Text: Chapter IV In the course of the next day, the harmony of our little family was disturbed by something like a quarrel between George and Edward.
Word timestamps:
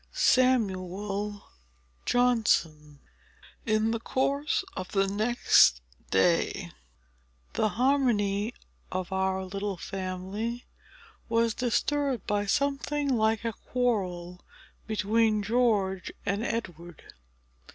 Chapter 0.11 0.55
IV 0.79 2.75
In 3.67 3.91
the 3.91 3.99
course 4.03 4.63
of 4.75 4.91
the 4.93 5.05
next 5.07 5.79
day, 6.09 6.71
the 7.53 7.69
harmony 7.69 8.55
of 8.91 9.11
our 9.13 9.45
little 9.45 9.77
family 9.77 10.65
was 11.29 11.53
disturbed 11.53 12.25
by 12.25 12.47
something 12.47 13.15
like 13.15 13.45
a 13.45 13.53
quarrel 13.53 14.43
between 14.87 15.43
George 15.43 16.11
and 16.25 16.43
Edward. 16.43 17.03